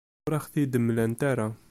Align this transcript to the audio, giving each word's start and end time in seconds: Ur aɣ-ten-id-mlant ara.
Ur 0.25 0.33
aɣ-ten-id-mlant 0.37 1.21
ara. 1.31 1.47